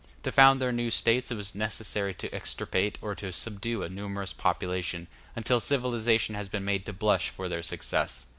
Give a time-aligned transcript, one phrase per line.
[0.23, 4.33] To found their new states it was necessary to extirpate or to subdue a numerous
[4.33, 8.25] population, until civilization has been made to blush for their success.